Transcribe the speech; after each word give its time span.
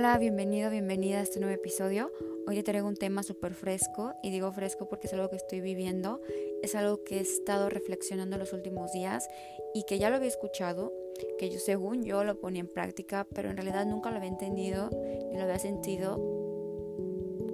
Hola, 0.00 0.16
bienvenido, 0.16 0.70
bienvenida 0.70 1.18
a 1.18 1.20
este 1.20 1.40
nuevo 1.40 1.54
episodio. 1.54 2.10
Hoy 2.46 2.56
te 2.56 2.62
traigo 2.62 2.88
un 2.88 2.96
tema 2.96 3.22
súper 3.22 3.52
fresco 3.52 4.14
y 4.22 4.30
digo 4.30 4.50
fresco 4.50 4.88
porque 4.88 5.08
es 5.08 5.12
algo 5.12 5.28
que 5.28 5.36
estoy 5.36 5.60
viviendo, 5.60 6.22
es 6.62 6.74
algo 6.74 7.04
que 7.04 7.18
he 7.18 7.20
estado 7.20 7.68
reflexionando 7.68 8.38
los 8.38 8.54
últimos 8.54 8.92
días 8.92 9.28
y 9.74 9.84
que 9.84 9.98
ya 9.98 10.08
lo 10.08 10.16
había 10.16 10.28
escuchado, 10.28 10.90
que 11.38 11.50
yo 11.50 11.58
según 11.58 12.02
yo 12.02 12.24
lo 12.24 12.40
ponía 12.40 12.60
en 12.62 12.68
práctica, 12.68 13.26
pero 13.34 13.50
en 13.50 13.58
realidad 13.58 13.84
nunca 13.84 14.10
lo 14.10 14.16
había 14.16 14.30
entendido 14.30 14.88
ni 15.30 15.36
lo 15.36 15.42
había 15.42 15.58
sentido 15.58 16.16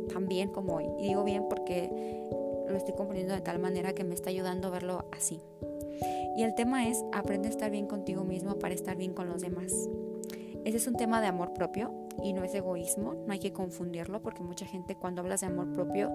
tan 0.08 0.28
bien 0.28 0.52
como 0.52 0.76
hoy. 0.76 0.84
Y 1.00 1.08
digo 1.08 1.24
bien 1.24 1.48
porque 1.50 1.90
lo 2.68 2.76
estoy 2.76 2.94
comprendiendo 2.94 3.34
de 3.34 3.40
tal 3.40 3.58
manera 3.58 3.92
que 3.92 4.04
me 4.04 4.14
está 4.14 4.30
ayudando 4.30 4.68
a 4.68 4.70
verlo 4.70 5.08
así. 5.10 5.40
Y 6.36 6.44
el 6.44 6.54
tema 6.54 6.86
es 6.86 7.02
aprende 7.12 7.48
a 7.48 7.50
estar 7.50 7.72
bien 7.72 7.88
contigo 7.88 8.22
mismo 8.22 8.56
para 8.60 8.72
estar 8.72 8.96
bien 8.96 9.14
con 9.14 9.28
los 9.28 9.42
demás. 9.42 9.72
Ese 10.64 10.76
es 10.76 10.86
un 10.86 10.94
tema 10.94 11.20
de 11.20 11.26
amor 11.26 11.52
propio 11.52 12.05
y 12.22 12.32
no 12.32 12.44
es 12.44 12.54
egoísmo, 12.54 13.14
no 13.26 13.32
hay 13.32 13.38
que 13.38 13.52
confundirlo 13.52 14.22
porque 14.22 14.42
mucha 14.42 14.66
gente 14.66 14.96
cuando 14.96 15.20
hablas 15.20 15.40
de 15.40 15.46
amor 15.46 15.72
propio 15.72 16.12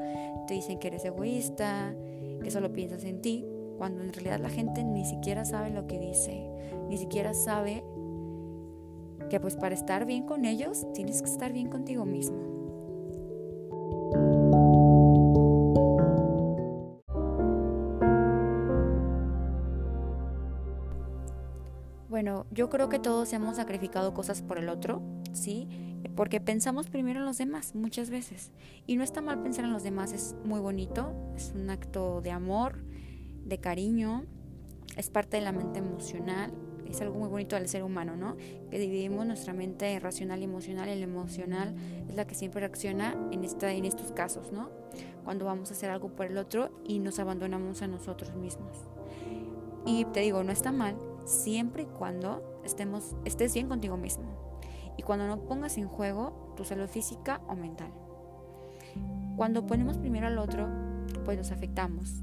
te 0.47 0.53
dicen 0.53 0.79
que 0.79 0.87
eres 0.87 1.05
egoísta, 1.05 1.95
que 2.43 2.51
solo 2.51 2.71
piensas 2.73 3.03
en 3.03 3.21
ti, 3.21 3.45
cuando 3.77 4.03
en 4.03 4.13
realidad 4.13 4.39
la 4.39 4.49
gente 4.49 4.83
ni 4.83 5.05
siquiera 5.05 5.45
sabe 5.45 5.69
lo 5.69 5.87
que 5.87 5.99
dice, 5.99 6.49
ni 6.87 6.97
siquiera 6.97 7.33
sabe 7.33 7.83
que 9.29 9.39
pues 9.39 9.55
para 9.55 9.73
estar 9.73 10.05
bien 10.05 10.25
con 10.25 10.45
ellos 10.45 10.85
tienes 10.93 11.21
que 11.21 11.29
estar 11.29 11.53
bien 11.53 11.69
contigo 11.69 12.05
mismo. 12.05 12.51
Bueno, 22.09 22.45
yo 22.51 22.69
creo 22.69 22.89
que 22.89 22.99
todos 22.99 23.33
hemos 23.33 23.55
sacrificado 23.55 24.13
cosas 24.13 24.41
por 24.41 24.59
el 24.59 24.69
otro, 24.69 25.01
¿sí? 25.33 25.90
Porque 26.15 26.41
pensamos 26.41 26.87
primero 26.89 27.19
en 27.19 27.25
los 27.25 27.37
demás 27.37 27.75
muchas 27.75 28.09
veces. 28.09 28.51
Y 28.87 28.97
no 28.97 29.03
está 29.03 29.21
mal 29.21 29.41
pensar 29.41 29.65
en 29.65 29.73
los 29.73 29.83
demás, 29.83 30.13
es 30.13 30.35
muy 30.43 30.59
bonito, 30.59 31.13
es 31.35 31.51
un 31.55 31.69
acto 31.69 32.21
de 32.21 32.31
amor, 32.31 32.83
de 33.45 33.59
cariño, 33.59 34.25
es 34.97 35.09
parte 35.09 35.37
de 35.37 35.43
la 35.43 35.51
mente 35.51 35.79
emocional, 35.79 36.51
es 36.89 36.99
algo 37.01 37.17
muy 37.17 37.29
bonito 37.29 37.55
del 37.55 37.69
ser 37.69 37.83
humano, 37.83 38.17
¿no? 38.17 38.35
Que 38.69 38.77
dividimos 38.77 39.25
nuestra 39.25 39.53
mente 39.53 39.97
racional 39.99 40.41
y 40.41 40.43
emocional 40.43 40.87
la 40.87 40.93
emocional 40.93 41.73
es 42.09 42.15
la 42.15 42.27
que 42.27 42.35
siempre 42.35 42.59
reacciona 42.59 43.15
en, 43.31 43.45
esta, 43.45 43.71
en 43.71 43.85
estos 43.85 44.11
casos, 44.11 44.51
¿no? 44.51 44.69
Cuando 45.23 45.45
vamos 45.45 45.71
a 45.71 45.73
hacer 45.73 45.89
algo 45.89 46.09
por 46.09 46.25
el 46.25 46.37
otro 46.37 46.81
y 46.85 46.99
nos 46.99 47.19
abandonamos 47.19 47.81
a 47.81 47.87
nosotros 47.87 48.35
mismos. 48.35 48.75
Y 49.85 50.05
te 50.05 50.19
digo, 50.19 50.43
no 50.43 50.51
está 50.51 50.71
mal, 50.71 50.97
siempre 51.25 51.83
y 51.83 51.85
cuando 51.85 52.61
estemos, 52.65 53.15
estés 53.25 53.53
bien 53.53 53.67
contigo 53.67 53.97
mismo 53.97 54.50
y 54.97 55.03
cuando 55.03 55.27
no 55.27 55.39
pongas 55.45 55.77
en 55.77 55.87
juego 55.87 56.53
tu 56.55 56.63
salud 56.63 56.87
física 56.87 57.41
o 57.47 57.55
mental. 57.55 57.91
Cuando 59.35 59.65
ponemos 59.65 59.97
primero 59.97 60.27
al 60.27 60.37
otro, 60.37 60.67
pues 61.25 61.37
nos 61.37 61.51
afectamos. 61.51 62.21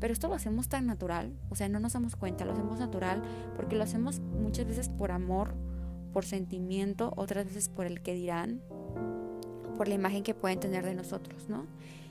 Pero 0.00 0.12
esto 0.12 0.28
lo 0.28 0.34
hacemos 0.34 0.68
tan 0.68 0.86
natural, 0.86 1.34
o 1.50 1.54
sea, 1.54 1.68
no 1.68 1.78
nos 1.78 1.92
damos 1.92 2.16
cuenta, 2.16 2.46
lo 2.46 2.52
hacemos 2.52 2.78
natural 2.78 3.22
porque 3.54 3.76
lo 3.76 3.84
hacemos 3.84 4.20
muchas 4.20 4.66
veces 4.66 4.88
por 4.88 5.12
amor, 5.12 5.54
por 6.12 6.24
sentimiento, 6.24 7.12
otras 7.16 7.44
veces 7.44 7.68
por 7.68 7.84
el 7.84 8.00
que 8.00 8.14
dirán, 8.14 8.62
por 9.76 9.88
la 9.88 9.94
imagen 9.94 10.22
que 10.22 10.34
pueden 10.34 10.58
tener 10.58 10.86
de 10.86 10.94
nosotros, 10.94 11.48
¿no? 11.48 11.66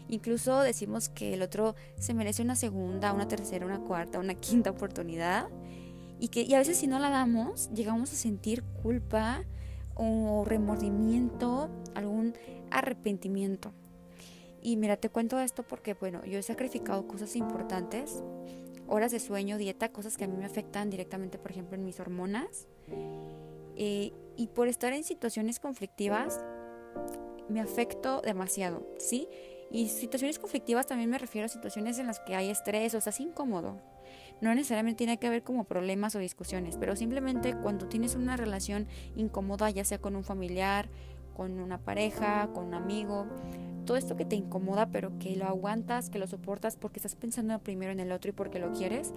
Incluso 0.07 0.61
decimos 0.61 1.09
que 1.09 1.33
el 1.33 1.41
otro 1.41 1.75
se 1.97 2.13
merece 2.13 2.41
una 2.41 2.55
segunda, 2.55 3.13
una 3.13 3.27
tercera, 3.27 3.65
una 3.65 3.79
cuarta, 3.79 4.19
una 4.19 4.33
quinta 4.35 4.69
oportunidad 4.71 5.47
y 6.19 6.29
que 6.29 6.41
y 6.41 6.53
a 6.53 6.59
veces 6.59 6.77
si 6.77 6.87
no 6.87 6.99
la 6.99 7.09
damos 7.09 7.69
llegamos 7.71 8.11
a 8.11 8.15
sentir 8.15 8.63
culpa 8.83 9.43
o 9.99 10.45
remordimiento, 10.45 11.69
algún 11.93 12.33
arrepentimiento. 12.71 13.73
Y 14.61 14.77
mira, 14.77 14.97
te 14.97 15.09
cuento 15.09 15.39
esto 15.39 15.63
porque, 15.63 15.93
bueno, 15.93 16.23
yo 16.25 16.39
he 16.39 16.43
sacrificado 16.43 17.07
cosas 17.07 17.35
importantes, 17.35 18.23
horas 18.87 19.11
de 19.11 19.19
sueño, 19.19 19.57
dieta, 19.57 19.89
cosas 19.89 20.17
que 20.17 20.23
a 20.23 20.27
mí 20.27 20.37
me 20.37 20.45
afectan 20.45 20.89
directamente, 20.89 21.37
por 21.37 21.51
ejemplo, 21.51 21.75
en 21.75 21.83
mis 21.83 21.99
hormonas. 21.99 22.67
Eh, 23.75 24.11
y 24.35 24.47
por 24.47 24.67
estar 24.67 24.93
en 24.93 25.03
situaciones 25.03 25.59
conflictivas, 25.59 26.39
me 27.49 27.59
afecto 27.59 28.21
demasiado, 28.21 28.87
¿sí? 28.97 29.27
Y 29.71 29.89
situaciones 29.89 30.39
conflictivas 30.39 30.87
también 30.87 31.09
me 31.09 31.17
refiero 31.17 31.45
a 31.45 31.49
situaciones 31.49 31.99
en 31.99 32.07
las 32.07 32.19
que 32.19 32.35
hay 32.35 32.49
estrés, 32.49 32.93
o 32.95 33.01
sea, 33.01 33.11
es 33.11 33.19
incómodo. 33.19 33.81
No 34.41 34.53
necesariamente 34.55 34.97
tiene 34.97 35.17
que 35.19 35.27
haber 35.27 35.43
como 35.43 35.65
problemas 35.65 36.15
o 36.15 36.19
discusiones, 36.19 36.77
pero 36.77 36.95
simplemente 36.95 37.55
cuando 37.55 37.87
tienes 37.87 38.15
una 38.15 38.37
relación 38.37 38.87
incómoda, 39.15 39.69
ya 39.69 39.83
sea 39.83 39.99
con 39.99 40.15
un 40.15 40.23
familiar, 40.23 40.89
con 41.35 41.59
una 41.59 41.77
pareja, 41.77 42.49
con 42.53 42.65
un 42.65 42.73
amigo, 42.73 43.25
todo 43.85 43.97
esto 43.97 44.15
que 44.15 44.25
te 44.25 44.35
incomoda, 44.35 44.91
pero 44.91 45.17
que 45.19 45.35
lo 45.35 45.45
aguantas, 45.45 46.09
que 46.09 46.19
lo 46.19 46.27
soportas 46.27 46.75
porque 46.75 46.99
estás 46.99 47.15
pensando 47.15 47.57
primero 47.59 47.91
en 47.91 47.99
el 47.99 48.11
otro 48.11 48.29
y 48.29 48.33
porque 48.33 48.59
lo 48.59 48.71
quieres, 48.71 49.13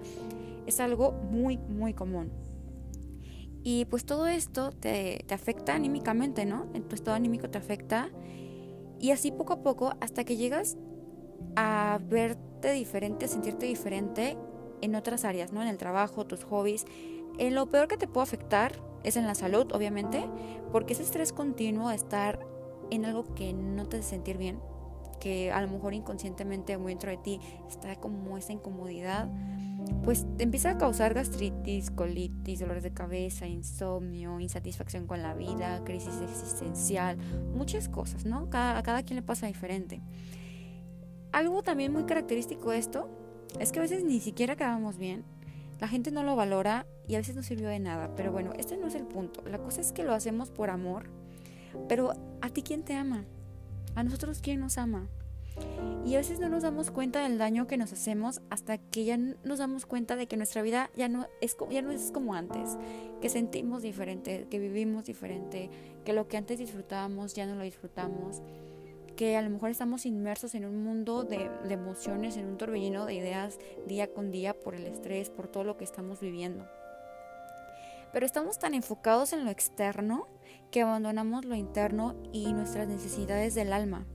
es 0.65 0.79
algo 0.79 1.11
muy, 1.11 1.57
muy 1.57 1.93
común. 1.93 2.31
Y 3.63 3.85
pues 3.85 4.05
todo 4.05 4.27
esto 4.27 4.71
te, 4.71 5.23
te 5.27 5.33
afecta 5.33 5.75
anímicamente, 5.75 6.45
¿no? 6.45 6.67
En 6.73 6.83
tu 6.83 6.95
estado 6.95 7.15
anímico 7.15 7.49
te 7.49 7.57
afecta. 7.57 8.09
Y 8.99 9.11
así 9.11 9.31
poco 9.31 9.53
a 9.53 9.61
poco 9.61 9.93
hasta 10.01 10.23
que 10.23 10.37
llegas 10.37 10.77
a 11.55 11.99
verte 12.09 12.71
diferente, 12.71 13.25
a 13.25 13.27
sentirte 13.27 13.65
diferente 13.65 14.37
en 14.83 14.95
otras 14.95 15.23
áreas, 15.23 15.53
¿no? 15.53 15.61
En 15.61 15.69
el 15.69 15.77
trabajo, 15.77 16.25
tus 16.25 16.43
hobbies. 16.43 16.85
En 17.37 17.55
lo 17.55 17.67
peor 17.67 17.87
que 17.87 17.97
te 17.97 18.07
puede 18.07 18.23
afectar 18.23 18.73
es 19.03 19.15
en 19.15 19.25
la 19.25 19.33
salud, 19.33 19.71
obviamente, 19.73 20.27
porque 20.71 20.93
ese 20.93 21.03
estrés 21.03 21.31
continuo, 21.31 21.89
estar 21.89 22.39
en 22.91 23.05
algo 23.05 23.33
que 23.33 23.53
no 23.53 23.87
te 23.87 23.97
hace 23.97 24.09
sentir 24.09 24.37
bien, 24.37 24.59
que 25.19 25.51
a 25.51 25.61
lo 25.61 25.69
mejor 25.69 25.93
inconscientemente 25.93 26.77
muy 26.77 26.91
dentro 26.91 27.11
de 27.11 27.17
ti 27.17 27.39
está 27.67 27.95
como 27.95 28.37
esa 28.37 28.51
incomodidad, 28.51 29.29
pues 30.03 30.25
te 30.37 30.43
empieza 30.43 30.71
a 30.71 30.77
causar 30.77 31.13
gastritis, 31.13 31.89
colitis, 31.89 32.59
dolores 32.59 32.83
de 32.83 32.93
cabeza, 32.93 33.47
insomnio, 33.47 34.39
insatisfacción 34.39 35.07
con 35.07 35.21
la 35.21 35.33
vida, 35.33 35.81
crisis 35.85 36.21
existencial, 36.21 37.17
muchas 37.53 37.87
cosas, 37.87 38.25
¿no? 38.25 38.49
Cada, 38.49 38.77
a 38.77 38.83
cada 38.83 39.03
quien 39.03 39.15
le 39.15 39.21
pasa 39.21 39.47
diferente. 39.47 40.01
Algo 41.31 41.63
también 41.63 41.91
muy 41.91 42.03
característico 42.03 42.71
de 42.71 42.77
esto 42.77 43.22
es 43.59 43.71
que 43.71 43.79
a 43.79 43.83
veces 43.83 44.03
ni 44.03 44.19
siquiera 44.19 44.55
quedamos 44.55 44.97
bien, 44.97 45.23
la 45.79 45.87
gente 45.87 46.11
no 46.11 46.23
lo 46.23 46.35
valora 46.35 46.85
y 47.07 47.15
a 47.15 47.17
veces 47.17 47.35
no 47.35 47.43
sirvió 47.43 47.67
de 47.67 47.79
nada, 47.79 48.15
pero 48.15 48.31
bueno, 48.31 48.53
este 48.57 48.77
no 48.77 48.87
es 48.87 48.95
el 48.95 49.05
punto. 49.05 49.41
La 49.49 49.57
cosa 49.57 49.81
es 49.81 49.91
que 49.91 50.03
lo 50.03 50.13
hacemos 50.13 50.49
por 50.49 50.69
amor, 50.69 51.09
pero 51.89 52.13
¿a 52.41 52.49
ti 52.49 52.61
quién 52.61 52.83
te 52.83 52.95
ama? 52.95 53.25
¿A 53.95 54.03
nosotros 54.03 54.39
quién 54.41 54.59
nos 54.59 54.77
ama? 54.77 55.07
Y 56.05 56.15
a 56.15 56.17
veces 56.17 56.39
no 56.39 56.49
nos 56.49 56.63
damos 56.63 56.89
cuenta 56.89 57.21
del 57.21 57.37
daño 57.37 57.67
que 57.67 57.77
nos 57.77 57.93
hacemos 57.93 58.41
hasta 58.49 58.77
que 58.77 59.05
ya 59.05 59.17
nos 59.17 59.59
damos 59.59 59.85
cuenta 59.85 60.15
de 60.15 60.27
que 60.27 60.37
nuestra 60.37 60.61
vida 60.61 60.89
ya 60.95 61.09
no 61.09 61.27
es 61.41 61.55
como 62.11 62.33
antes, 62.33 62.77
que 63.21 63.29
sentimos 63.29 63.83
diferente, 63.83 64.47
que 64.49 64.59
vivimos 64.59 65.05
diferente, 65.05 65.69
que 66.05 66.13
lo 66.13 66.27
que 66.27 66.37
antes 66.37 66.59
disfrutábamos 66.59 67.35
ya 67.35 67.45
no 67.45 67.55
lo 67.55 67.63
disfrutamos 67.63 68.41
que 69.15 69.37
a 69.37 69.41
lo 69.41 69.49
mejor 69.49 69.69
estamos 69.69 70.05
inmersos 70.05 70.55
en 70.55 70.65
un 70.65 70.83
mundo 70.83 71.23
de, 71.23 71.49
emociones, 71.69 72.37
en 72.37 72.47
un 72.47 72.57
torbellino 72.57 73.05
de 73.05 73.15
ideas 73.15 73.59
día 73.87 74.11
con 74.13 74.31
día 74.31 74.53
por 74.53 74.75
el 74.75 74.85
estrés, 74.85 75.29
por 75.29 75.47
todo 75.47 75.63
lo 75.63 75.77
que 75.77 75.83
estamos 75.83 76.19
viviendo. 76.19 76.67
Pero 78.11 78.25
estamos 78.25 78.59
tan 78.59 78.73
enfocados 78.73 79.33
en 79.33 79.45
lo 79.45 79.51
externo 79.51 80.27
que 80.71 80.81
abandonamos 80.81 81.45
lo 81.45 81.55
interno 81.55 82.15
y 82.31 82.53
nuestras 82.53 82.87
necesidades 82.87 83.55
del 83.55 83.73
alma. 83.73 84.05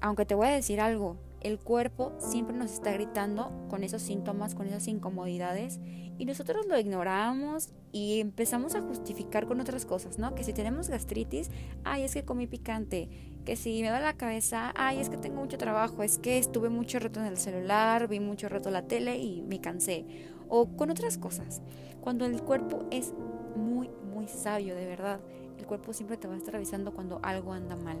Aunque 0.00 0.24
te 0.24 0.34
voy 0.34 0.48
a 0.48 0.52
decir 0.52 0.80
algo, 0.80 1.16
el 1.40 1.58
cuerpo 1.58 2.12
siempre 2.18 2.56
nos 2.56 2.70
está 2.72 2.92
gritando 2.92 3.50
con 3.68 3.82
esos 3.82 4.02
síntomas, 4.02 4.54
con 4.54 4.66
esas 4.66 4.86
incomodidades 4.88 5.80
y 6.18 6.26
nosotros 6.26 6.66
lo 6.66 6.78
ignoramos 6.78 7.70
y 7.92 8.20
empezamos 8.20 8.74
a 8.74 8.82
justificar 8.82 9.46
con 9.46 9.58
otras 9.58 9.86
cosas, 9.86 10.18
¿no? 10.18 10.34
Que 10.34 10.44
si 10.44 10.52
tenemos 10.52 10.90
gastritis, 10.90 11.50
ay, 11.82 12.02
es 12.02 12.12
que 12.12 12.26
comí 12.26 12.46
picante, 12.46 13.08
que 13.50 13.56
si 13.56 13.82
me 13.82 13.90
da 13.90 13.98
la 13.98 14.12
cabeza, 14.12 14.72
ay, 14.76 15.00
es 15.00 15.10
que 15.10 15.16
tengo 15.16 15.40
mucho 15.40 15.58
trabajo, 15.58 16.04
es 16.04 16.20
que 16.20 16.38
estuve 16.38 16.68
mucho 16.68 17.00
rato 17.00 17.18
en 17.18 17.26
el 17.26 17.36
celular, 17.36 18.06
vi 18.06 18.20
mucho 18.20 18.48
rato 18.48 18.70
la 18.70 18.82
tele 18.82 19.18
y 19.18 19.42
me 19.42 19.60
cansé, 19.60 20.06
o 20.48 20.68
con 20.76 20.88
otras 20.88 21.18
cosas. 21.18 21.60
Cuando 22.00 22.26
el 22.26 22.40
cuerpo 22.42 22.84
es 22.92 23.12
muy, 23.56 23.90
muy 24.14 24.28
sabio, 24.28 24.76
de 24.76 24.86
verdad, 24.86 25.18
el 25.58 25.66
cuerpo 25.66 25.92
siempre 25.92 26.16
te 26.16 26.28
va 26.28 26.34
a 26.34 26.36
estar 26.36 26.54
avisando 26.54 26.94
cuando 26.94 27.18
algo 27.24 27.52
anda 27.52 27.74
mal. 27.74 27.98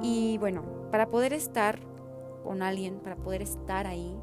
Y 0.00 0.38
bueno, 0.38 0.64
para 0.90 1.10
poder 1.10 1.34
estar 1.34 1.78
con 2.42 2.62
alguien, 2.62 3.00
para 3.00 3.16
poder 3.16 3.42
estar 3.42 3.86
ahí, 3.86 4.16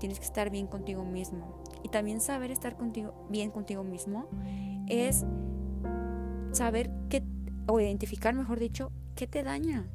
tienes 0.00 0.18
que 0.18 0.24
estar 0.24 0.50
bien 0.50 0.66
contigo 0.66 1.04
mismo. 1.04 1.62
Y 1.84 1.90
también 1.90 2.20
saber 2.20 2.50
estar 2.50 2.76
contigo, 2.76 3.14
bien 3.30 3.52
contigo 3.52 3.84
mismo 3.84 4.26
es 4.88 5.24
saber 6.50 6.90
qué, 7.08 7.22
o 7.68 7.78
identificar, 7.78 8.34
mejor 8.34 8.58
dicho, 8.58 8.90
qué 9.16 9.26
te 9.26 9.42
daña. 9.42 9.88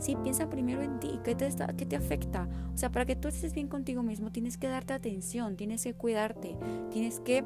Sí, 0.00 0.16
piensa 0.16 0.50
primero 0.50 0.82
en 0.82 0.98
ti, 0.98 1.20
¿qué 1.22 1.36
te, 1.36 1.48
qué 1.76 1.86
te 1.86 1.94
afecta? 1.94 2.48
O 2.74 2.76
sea, 2.76 2.90
para 2.90 3.04
que 3.04 3.14
tú 3.14 3.28
estés 3.28 3.54
bien 3.54 3.68
contigo 3.68 4.02
mismo, 4.02 4.32
tienes 4.32 4.58
que 4.58 4.66
darte 4.66 4.92
atención, 4.92 5.56
tienes 5.56 5.84
que 5.84 5.94
cuidarte, 5.94 6.56
tienes 6.90 7.20
que, 7.20 7.44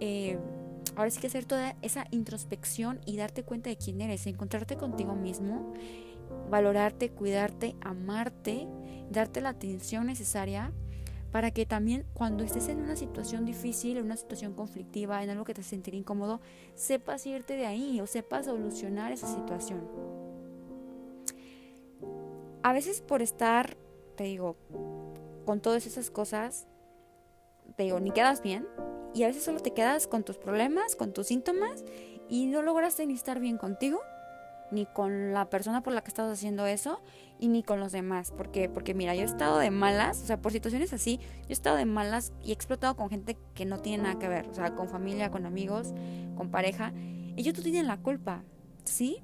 eh, 0.00 0.38
Ahora 0.96 1.10
sí 1.10 1.20
que 1.20 1.28
hacer 1.28 1.44
toda 1.44 1.76
esa 1.82 2.06
introspección 2.10 3.00
y 3.06 3.16
darte 3.16 3.42
cuenta 3.44 3.70
de 3.70 3.76
quién 3.76 4.00
eres, 4.00 4.26
encontrarte 4.26 4.76
contigo 4.76 5.14
mismo, 5.14 5.72
valorarte, 6.50 7.10
cuidarte, 7.10 7.76
amarte, 7.80 8.66
darte 9.10 9.40
la 9.40 9.50
atención 9.50 10.06
necesaria 10.06 10.72
para 11.30 11.52
que 11.52 11.64
también 11.64 12.06
cuando 12.12 12.42
estés 12.42 12.68
en 12.68 12.80
una 12.80 12.96
situación 12.96 13.44
difícil, 13.44 13.98
en 13.98 14.04
una 14.04 14.16
situación 14.16 14.54
conflictiva, 14.54 15.22
en 15.22 15.30
algo 15.30 15.44
que 15.44 15.54
te 15.54 15.62
sentir 15.62 15.94
incómodo, 15.94 16.40
sepas 16.74 17.24
irte 17.24 17.56
de 17.56 17.66
ahí 17.66 18.00
o 18.00 18.06
sepas 18.06 18.46
solucionar 18.46 19.12
esa 19.12 19.28
situación. 19.28 20.19
A 22.62 22.72
veces 22.72 23.00
por 23.00 23.22
estar, 23.22 23.76
te 24.16 24.24
digo, 24.24 24.56
con 25.44 25.60
todas 25.60 25.86
esas 25.86 26.10
cosas, 26.10 26.66
te 27.76 27.84
digo, 27.84 28.00
ni 28.00 28.10
quedas 28.10 28.42
bien 28.42 28.66
y 29.14 29.22
a 29.24 29.28
veces 29.28 29.44
solo 29.44 29.60
te 29.60 29.72
quedas 29.72 30.06
con 30.06 30.24
tus 30.24 30.38
problemas, 30.38 30.96
con 30.96 31.12
tus 31.12 31.28
síntomas 31.28 31.84
y 32.28 32.46
no 32.46 32.62
logras 32.62 32.98
ni 32.98 33.14
estar 33.14 33.40
bien 33.40 33.56
contigo 33.56 34.00
ni 34.70 34.86
con 34.86 35.32
la 35.32 35.50
persona 35.50 35.82
por 35.82 35.92
la 35.92 36.02
que 36.02 36.08
estás 36.08 36.30
haciendo 36.30 36.66
eso 36.66 37.00
y 37.38 37.48
ni 37.48 37.62
con 37.62 37.80
los 37.80 37.92
demás. 37.92 38.30
¿Por 38.30 38.50
Porque 38.72 38.94
mira, 38.94 39.14
yo 39.14 39.22
he 39.22 39.24
estado 39.24 39.58
de 39.58 39.70
malas, 39.70 40.22
o 40.22 40.26
sea, 40.26 40.40
por 40.40 40.52
situaciones 40.52 40.92
así, 40.92 41.18
yo 41.18 41.48
he 41.48 41.52
estado 41.52 41.76
de 41.76 41.86
malas 41.86 42.32
y 42.42 42.50
he 42.50 42.52
explotado 42.52 42.96
con 42.96 43.10
gente 43.10 43.36
que 43.54 43.64
no 43.64 43.80
tiene 43.80 44.04
nada 44.04 44.18
que 44.18 44.28
ver, 44.28 44.48
o 44.48 44.54
sea, 44.54 44.74
con 44.74 44.88
familia, 44.88 45.30
con 45.30 45.46
amigos, 45.46 45.92
con 46.36 46.50
pareja. 46.50 46.92
y 46.94 47.40
Ellos 47.40 47.56
no 47.56 47.62
tienen 47.62 47.86
la 47.86 47.98
culpa, 47.98 48.44
¿sí? 48.84 49.22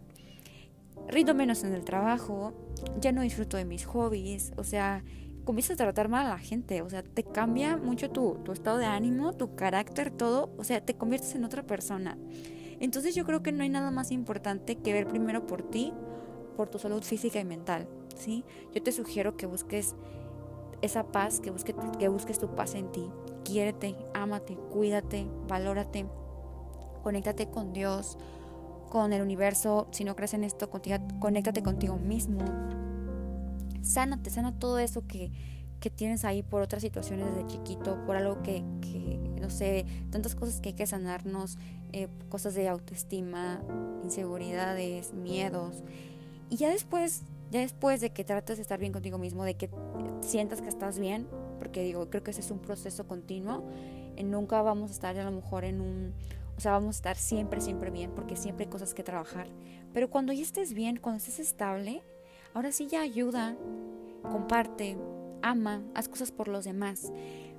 Rindo 1.09 1.35
menos 1.35 1.63
en 1.65 1.73
el 1.73 1.85
trabajo, 1.85 2.53
ya 3.01 3.13
no 3.13 3.23
disfruto 3.23 3.57
de 3.57 3.65
mis 3.65 3.85
hobbies, 3.87 4.53
o 4.57 4.65
sea, 4.65 5.05
comienzas 5.45 5.75
a 5.75 5.85
tratar 5.85 6.09
mal 6.09 6.27
a 6.27 6.31
la 6.31 6.39
gente, 6.39 6.83
o 6.83 6.91
sea, 6.91 7.03
te 7.03 7.23
cambia 7.23 7.77
mucho 7.77 8.11
tu, 8.11 8.39
tu 8.45 8.53
estado 8.53 8.79
de 8.79 8.87
ánimo, 8.87 9.33
tu 9.33 9.55
carácter, 9.55 10.11
todo, 10.11 10.51
o 10.59 10.65
sea, 10.65 10.85
te 10.85 10.95
conviertes 10.95 11.35
en 11.35 11.45
otra 11.45 11.63
persona. 11.63 12.19
Entonces 12.81 13.15
yo 13.15 13.25
creo 13.25 13.43
que 13.43 13.53
no 13.53 13.63
hay 13.63 13.69
nada 13.69 13.91
más 13.91 14.11
importante 14.11 14.77
que 14.77 14.93
ver 14.93 15.07
primero 15.07 15.47
por 15.47 15.63
ti, 15.63 15.93
por 16.57 16.69
tu 16.69 16.79
salud 16.79 17.03
física 17.03 17.39
y 17.39 17.45
mental, 17.45 17.89
¿sí? 18.17 18.45
Yo 18.75 18.83
te 18.83 18.93
sugiero 18.93 19.37
que 19.37 19.47
busques 19.47 19.95
esa 20.83 21.05
paz, 21.05 21.41
que 21.41 21.51
busques, 21.51 21.75
que 21.99 22.09
busques 22.09 22.39
tu 22.39 22.55
paz 22.55 22.75
en 22.75 22.91
ti. 22.93 23.09
Quiérete, 23.45 23.97
ámate, 24.15 24.57
cuídate, 24.71 25.27
valórate, 25.49 26.07
conéctate 27.03 27.49
con 27.49 27.73
Dios, 27.73 28.19
con 28.91 29.13
el 29.13 29.23
universo. 29.23 29.89
Si 29.93 30.05
no 30.05 30.17
crees 30.17 30.35
en 30.35 30.45
esto, 30.45 30.71
conéctate 30.71 31.63
contigo 31.63 31.97
mismo. 31.97 32.41
Sánate, 33.83 34.31
sana 34.31 34.59
todo 34.59 34.79
eso 34.79 35.07
que, 35.07 35.31
que 35.81 35.91
tienes 35.91 36.25
ahí 36.25 36.43
por 36.43 36.63
otras 36.63 36.83
situaciones 36.83 37.27
desde 37.35 37.47
chiquito, 37.47 38.05
por 38.07 38.17
algo 38.17 38.43
que, 38.43 38.65
que, 38.81 39.19
no 39.41 39.51
sé, 39.51 39.87
tantas 40.11 40.35
cosas 40.35 40.61
que 40.61 40.71
hay 40.71 40.75
que 40.75 40.87
sanarnos, 40.87 41.59
eh, 41.93 42.09
cosas 42.29 42.55
de 42.55 42.69
autoestima, 42.69 43.61
inseguridades, 44.03 45.15
miedos. 45.15 45.83
Y 46.51 46.57
ya 46.57 46.71
después, 46.71 47.23
ya 47.51 47.61
después 47.61 48.01
de 48.01 48.11
que 48.11 48.25
trates 48.25 48.57
de 48.57 48.63
estar 48.63 48.79
bien 48.79 48.93
contigo 48.93 49.19
mismo, 49.19 49.45
de 49.45 49.55
que 49.55 49.71
sientas 50.21 50.61
que 50.61 50.69
estás 50.69 50.99
bien, 50.99 51.29
porque 51.59 51.83
digo, 51.83 52.11
creo 52.11 52.23
que 52.23 52.33
ese 52.33 52.41
es 52.41 52.51
un 52.51 52.59
proceso 52.59 53.07
continuo, 53.07 53.65
eh, 54.17 54.25
nunca 54.25 54.63
vamos 54.63 54.91
a 54.91 54.95
estar 54.95 55.19
a 55.19 55.25
lo 55.25 55.31
mejor 55.31 55.65
en 55.65 55.81
un, 55.81 56.15
o 56.57 56.61
sea, 56.61 56.73
vamos 56.73 56.97
a 56.97 56.99
estar 56.99 57.17
siempre, 57.17 57.61
siempre 57.61 57.91
bien, 57.91 58.13
porque 58.15 58.37
siempre 58.37 58.65
hay 58.65 58.71
cosas 58.71 58.95
que 58.95 59.03
trabajar. 59.03 59.49
Pero 59.93 60.11
cuando 60.11 60.33
ya 60.33 60.43
estés 60.43 60.73
bien, 60.73 60.99
cuando 60.99 61.19
estés 61.19 61.39
estable, 61.39 62.03
ahora 62.55 62.73
sí 62.73 62.87
ya 62.87 63.03
ayuda, 63.03 63.57
comparte, 64.23 64.97
ama, 65.43 65.83
haz 65.95 66.09
cosas 66.09 66.33
por 66.33 66.49
los 66.49 66.65
demás. 66.65 67.13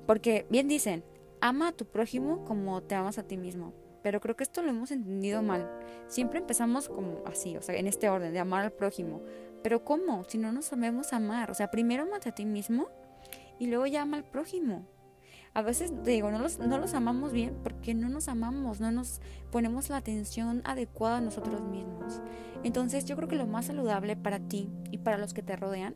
Porque 0.06 0.48
bien 0.50 0.68
dicen, 0.68 1.04
ama 1.42 1.70
a 1.70 1.72
tu 1.72 1.86
prójimo 1.86 2.44
como 2.46 2.82
te 2.82 2.96
amas 2.96 3.18
a 3.18 3.24
ti 3.24 3.38
mismo. 3.38 3.74
Pero 4.02 4.20
creo 4.22 4.36
que 4.36 4.44
esto 4.44 4.62
lo 4.62 4.70
hemos 4.70 4.92
entendido 4.92 5.42
mal. 5.42 5.70
Siempre 6.08 6.40
empezamos 6.40 6.88
como 6.88 7.22
así, 7.26 7.58
o 7.58 7.62
sea, 7.62 7.76
en 7.76 7.88
este 7.88 8.10
orden, 8.10 8.32
de 8.32 8.40
amar 8.40 8.64
al 8.64 8.72
prójimo. 8.72 9.22
Pero 9.64 9.84
¿cómo? 9.84 10.24
Si 10.28 10.38
no 10.38 10.52
nos 10.52 10.66
sabemos 10.66 11.14
amar. 11.14 11.52
O 11.52 11.54
sea, 11.54 11.70
primero 11.70 12.04
amate 12.04 12.30
a 12.30 12.36
ti 12.36 12.46
mismo 12.46 12.88
y 13.60 13.68
luego 13.68 13.86
ya 13.86 14.04
ama 14.04 14.18
al 14.18 14.24
prójimo. 14.24 14.86
A 15.54 15.62
veces, 15.62 15.92
digo, 16.04 16.30
no 16.30 16.40
los, 16.40 16.60
no 16.60 16.78
los 16.78 16.94
amamos 16.94 17.34
bien 17.34 17.58
porque 17.64 17.94
no 17.94 18.10
nos 18.10 18.28
amamos, 18.28 18.80
no 18.80 18.92
nos 18.92 19.22
ponemos 19.52 19.90
la 19.90 19.98
atención 19.98 20.62
adecuada 20.66 21.18
a 21.18 21.22
nosotros 21.22 21.62
mismos. 21.62 22.22
Entonces 22.64 23.06
yo 23.06 23.16
creo 23.16 23.28
que 23.28 23.36
lo 23.36 23.48
más 23.48 23.66
saludable 23.66 24.16
para 24.16 24.40
ti 24.40 24.70
y 24.92 25.00
para 25.00 25.18
los 25.18 25.34
que 25.34 25.44
te 25.44 25.56
rodean, 25.56 25.96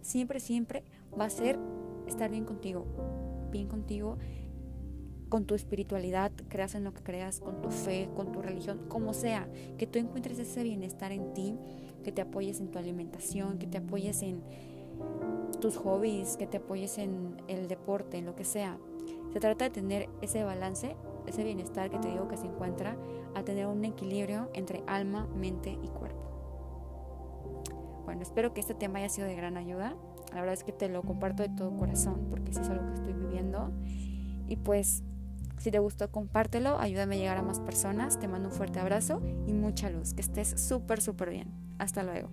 siempre, 0.00 0.40
siempre 0.40 0.84
va 1.18 1.26
a 1.26 1.30
ser 1.30 1.58
estar 2.06 2.30
bien 2.30 2.44
contigo. 2.44 2.86
Bien 3.50 3.68
contigo 3.68 4.18
con 5.28 5.44
tu 5.44 5.54
espiritualidad, 5.54 6.32
creas 6.48 6.74
en 6.74 6.84
lo 6.84 6.94
que 6.94 7.02
creas, 7.02 7.40
con 7.40 7.60
tu 7.60 7.70
fe, 7.70 8.08
con 8.14 8.32
tu 8.32 8.42
religión, 8.42 8.80
como 8.88 9.12
sea, 9.12 9.48
que 9.76 9.86
tú 9.86 9.98
encuentres 9.98 10.38
ese 10.38 10.62
bienestar 10.62 11.12
en 11.12 11.34
ti, 11.34 11.56
que 12.04 12.12
te 12.12 12.22
apoyes 12.22 12.60
en 12.60 12.70
tu 12.70 12.78
alimentación, 12.78 13.58
que 13.58 13.66
te 13.66 13.78
apoyes 13.78 14.22
en 14.22 14.42
tus 15.60 15.76
hobbies, 15.76 16.36
que 16.36 16.46
te 16.46 16.58
apoyes 16.58 16.98
en 16.98 17.42
el 17.48 17.68
deporte, 17.68 18.18
en 18.18 18.26
lo 18.26 18.36
que 18.36 18.44
sea. 18.44 18.78
Se 19.32 19.40
trata 19.40 19.64
de 19.64 19.70
tener 19.70 20.08
ese 20.22 20.44
balance, 20.44 20.96
ese 21.26 21.44
bienestar 21.44 21.90
que 21.90 21.98
te 21.98 22.08
digo 22.08 22.28
que 22.28 22.36
se 22.36 22.46
encuentra, 22.46 22.96
a 23.34 23.42
tener 23.42 23.66
un 23.66 23.84
equilibrio 23.84 24.48
entre 24.54 24.82
alma, 24.86 25.26
mente 25.34 25.78
y 25.82 25.88
cuerpo. 25.88 26.26
Bueno, 28.04 28.22
espero 28.22 28.54
que 28.54 28.60
este 28.60 28.74
tema 28.74 29.00
haya 29.00 29.08
sido 29.08 29.26
de 29.26 29.34
gran 29.34 29.56
ayuda. 29.56 29.94
La 30.32 30.40
verdad 30.40 30.54
es 30.54 30.64
que 30.64 30.72
te 30.72 30.88
lo 30.88 31.02
comparto 31.02 31.42
de 31.42 31.48
todo 31.48 31.76
corazón 31.76 32.28
porque 32.30 32.52
es 32.52 32.58
algo 32.58 32.86
que 32.86 32.94
estoy 32.94 33.12
viviendo. 33.12 33.72
Y 34.48 34.56
pues 34.56 35.02
si 35.58 35.70
te 35.70 35.78
gustó, 35.80 36.10
compártelo, 36.10 36.78
ayúdame 36.78 37.16
a 37.16 37.18
llegar 37.18 37.36
a 37.38 37.42
más 37.42 37.60
personas. 37.60 38.18
Te 38.18 38.28
mando 38.28 38.48
un 38.48 38.54
fuerte 38.54 38.78
abrazo 38.78 39.20
y 39.46 39.52
mucha 39.52 39.90
luz. 39.90 40.14
Que 40.14 40.20
estés 40.20 40.60
súper, 40.60 41.00
súper 41.00 41.30
bien. 41.30 41.48
Hasta 41.78 42.02
luego. 42.04 42.30